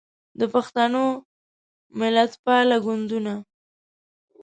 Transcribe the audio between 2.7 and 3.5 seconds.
ګوندونه